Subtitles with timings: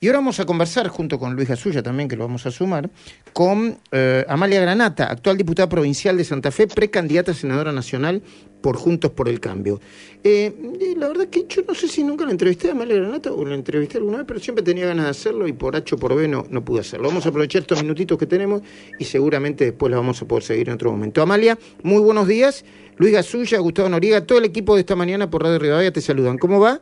[0.00, 2.88] Y ahora vamos a conversar, junto con Luis Gasulla también, que lo vamos a sumar,
[3.32, 8.22] con eh, Amalia Granata, actual diputada provincial de Santa Fe, precandidata a senadora nacional
[8.60, 9.80] por Juntos por el Cambio.
[10.22, 13.44] Eh, la verdad que yo no sé si nunca la entrevisté a Amalia Granata o
[13.44, 16.14] la entrevisté alguna vez, pero siempre tenía ganas de hacerlo y por H o por
[16.14, 17.08] B no, no pude hacerlo.
[17.08, 18.62] Vamos a aprovechar estos minutitos que tenemos
[19.00, 21.22] y seguramente después la vamos a poder seguir en otro momento.
[21.22, 22.64] Amalia, muy buenos días.
[22.98, 26.38] Luis Gasulla, Gustavo Noriega, todo el equipo de esta mañana por Radio Rivadavia te saludan.
[26.38, 26.80] ¿Cómo va?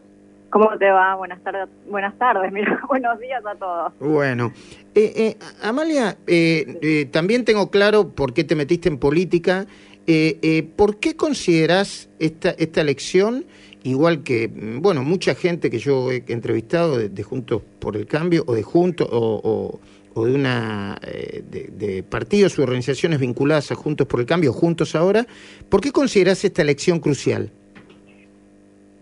[0.56, 1.14] ¿Cómo te va?
[1.16, 3.92] Buenas tardes, buenas tardes, mira, buenos días a todos.
[4.00, 4.54] Bueno,
[4.94, 9.66] eh, eh, Amalia, eh, eh, también tengo claro por qué te metiste en política.
[10.06, 13.44] Eh, eh, ¿Por qué consideras esta, esta elección,
[13.82, 18.42] igual que, mm, bueno, mucha gente que yo he entrevistado de, Juntos por el Cambio
[18.46, 19.80] o de Juntos o, o,
[20.18, 24.94] o de una de, de partidos u organizaciones vinculadas a Juntos por el Cambio, Juntos
[24.94, 25.26] ahora,
[25.68, 27.52] ¿por qué consideras esta elección crucial?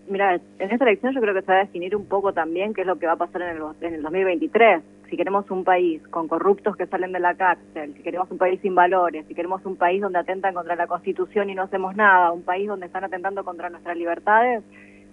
[0.07, 2.81] Mira, en esta elección yo creo que se va a definir un poco también qué
[2.81, 4.81] es lo que va a pasar en el, en el 2023.
[5.09, 8.59] Si queremos un país con corruptos que salen de la cárcel, si queremos un país
[8.61, 12.31] sin valores, si queremos un país donde atentan contra la Constitución y no hacemos nada,
[12.31, 14.63] un país donde están atentando contra nuestras libertades,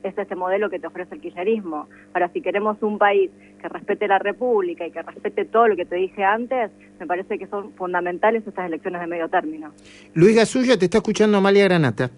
[0.02, 1.88] es este modelo que te ofrece el kirchnerismo.
[2.12, 5.84] Ahora, si queremos un país que respete la República y que respete todo lo que
[5.84, 9.72] te dije antes, me parece que son fundamentales estas elecciones de medio término.
[10.14, 12.10] Luis Gasulla, te está escuchando Amalia Granata.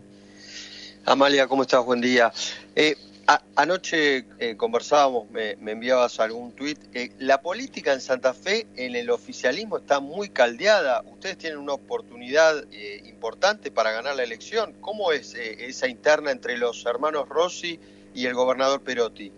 [1.06, 1.84] Amalia, ¿cómo estás?
[1.84, 2.33] Buen día.
[2.77, 6.78] Eh, a, anoche eh, conversábamos, me, enviabas algún tuit.
[6.92, 11.02] Eh, la política en Santa Fe, en el oficialismo, está muy caldeada.
[11.06, 14.75] Ustedes tienen una oportunidad eh, importante para ganar la elección.
[14.80, 17.78] ¿Cómo es eh, esa interna entre los hermanos Rossi
[18.14, 19.33] y el gobernador Perotti?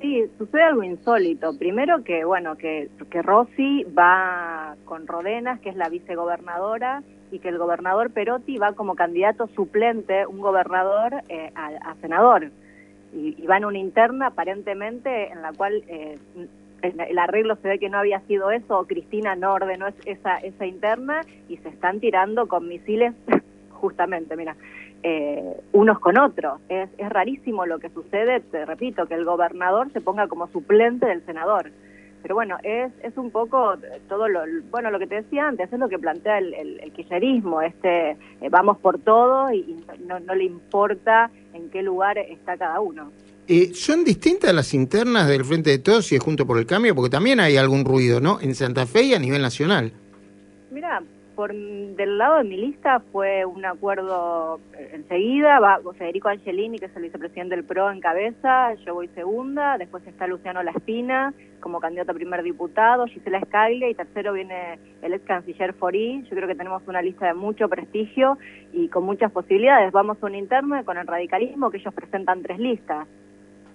[0.00, 1.56] Sí, sucede algo insólito.
[1.58, 7.48] Primero que, bueno, que, que Rossi va con Rodenas, que es la vicegobernadora, y que
[7.48, 12.50] el gobernador Perotti va como candidato suplente, un gobernador eh, a, a, senador.
[13.14, 16.18] Y, y, va en una interna aparentemente en la cual eh,
[16.82, 20.36] el, el, arreglo se ve que no había sido eso, o Cristina no ordenó esa,
[20.38, 23.14] esa interna y se están tirando con misiles
[23.82, 24.56] justamente, mira,
[25.02, 26.60] eh, unos con otros.
[26.68, 31.06] Es, es rarísimo lo que sucede, te repito, que el gobernador se ponga como suplente
[31.06, 31.70] del senador
[32.22, 33.74] pero bueno, es, es un poco
[34.08, 36.92] todo lo, bueno, lo que te decía antes, es lo que plantea el, el, el
[36.92, 42.18] kirchnerismo, este, eh, vamos por todo y, y no, no, le importa en qué lugar
[42.18, 43.10] está cada uno.
[43.48, 46.94] Eh, ¿Son distintas las internas del Frente de Todos y de Junto por el Cambio?
[46.94, 48.40] Porque también hay algún ruido, ¿no?
[48.40, 49.92] En Santa Fe y a nivel nacional.
[50.70, 51.02] Mira,
[51.42, 54.60] por del lado de mi lista fue un acuerdo
[54.92, 59.76] enseguida, va Federico Angelini, que es el vicepresidente del PRO en cabeza, yo voy segunda,
[59.76, 64.78] después está Luciano La Espina como candidato a primer diputado, Gisela Scaglia y tercero viene
[65.02, 68.38] el ex canciller Forí, yo creo que tenemos una lista de mucho prestigio
[68.72, 72.60] y con muchas posibilidades, vamos a un interno con el radicalismo que ellos presentan tres
[72.60, 73.08] listas.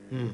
[0.10, 0.28] Mm.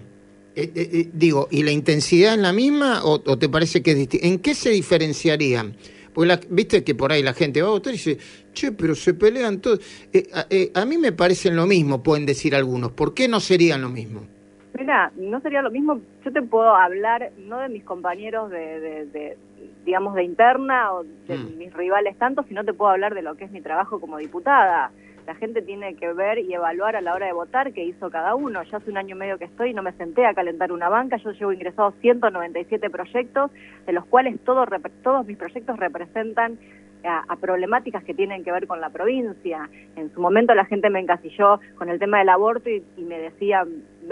[0.55, 3.93] Eh, eh, eh, digo, ¿y la intensidad es la misma o, o te parece que
[3.93, 4.27] es distinta?
[4.27, 5.75] ¿En qué se diferenciarían?
[6.13, 8.17] Porque la, viste que por ahí la gente va a votar y dice,
[8.53, 9.79] che, pero se pelean todos.
[10.11, 12.91] Eh, eh, a mí me parecen lo mismo, pueden decir algunos.
[12.91, 14.21] ¿Por qué no serían lo mismo?
[14.77, 16.01] Mira, no sería lo mismo.
[16.23, 19.37] Yo te puedo hablar no de mis compañeros de, de, de
[19.85, 21.57] digamos, de interna o de mm.
[21.57, 24.91] mis rivales tanto, sino te puedo hablar de lo que es mi trabajo como diputada
[25.25, 28.35] la gente tiene que ver y evaluar a la hora de votar qué hizo cada
[28.35, 28.61] uno.
[28.63, 30.89] Ya hace un año y medio que estoy y no me senté a calentar una
[30.89, 33.51] banca, yo llevo ingresados 197 proyectos,
[33.85, 34.67] de los cuales todos,
[35.03, 36.57] todos mis proyectos representan
[37.05, 39.69] a, a, problemáticas que tienen que ver con la provincia.
[39.95, 43.19] En su momento la gente me encasilló con el tema del aborto y, y me
[43.19, 43.65] decía,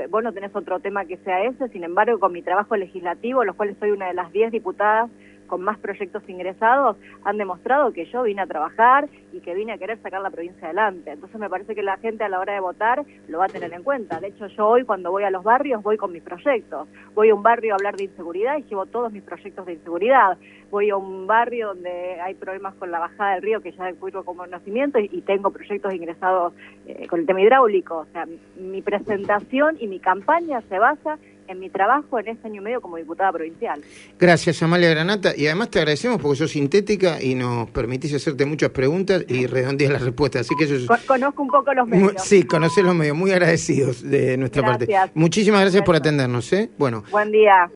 [0.10, 3.56] vos no tenés otro tema que sea ese, sin embargo con mi trabajo legislativo, los
[3.56, 5.10] cuales soy una de las 10 diputadas
[5.52, 6.96] con más proyectos ingresados
[7.26, 10.68] han demostrado que yo vine a trabajar y que vine a querer sacar la provincia
[10.68, 11.12] adelante.
[11.12, 13.74] Entonces me parece que la gente a la hora de votar lo va a tener
[13.74, 14.22] en cuenta.
[14.22, 16.88] De hecho, yo hoy cuando voy a los barrios voy con mis proyectos.
[17.14, 20.38] Voy a un barrio a hablar de inseguridad y llevo todos mis proyectos de inseguridad.
[20.70, 24.14] Voy a un barrio donde hay problemas con la bajada del río que ya fui
[24.14, 26.54] con conocimiento y, y, tengo proyectos ingresados
[26.88, 27.98] eh, con el tema hidráulico.
[27.98, 28.26] O sea,
[28.56, 31.20] mi presentación y mi campaña se basa
[31.52, 33.82] en mi trabajo en este año y medio como diputada provincial.
[34.20, 35.34] Gracias, Amalia Granata.
[35.36, 39.92] Y además te agradecemos porque sos sintética y nos permitís hacerte muchas preguntas y redondear
[39.92, 40.42] las respuestas.
[40.42, 41.06] Así que eso es...
[41.06, 42.24] Conozco un poco los medios.
[42.24, 43.16] Sí, conocés los medios.
[43.16, 44.90] Muy agradecidos de nuestra gracias.
[44.90, 45.20] parte.
[45.20, 45.86] Muchísimas gracias, gracias.
[45.86, 46.52] por atendernos.
[46.54, 46.70] ¿eh?
[46.78, 47.04] Bueno.
[47.12, 47.70] Buen día.